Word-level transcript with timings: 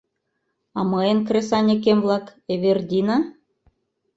—А 0.77 0.79
мыйын 0.91 1.19
кресаньыкем-влак, 1.27 2.25
Эвердина? 2.53 3.17